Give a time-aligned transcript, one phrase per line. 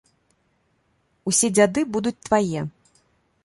[1.31, 2.61] Усе дзяды будуць твае!